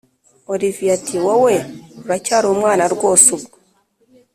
olivier 0.53 0.93
ati”wowe 0.97 1.55
uracyari 2.03 2.45
umwana 2.55 2.83
rwose 2.93 3.27
ubwo 3.35 3.55